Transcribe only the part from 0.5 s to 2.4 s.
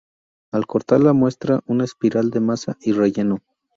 Al cortarla, muestra una espiral de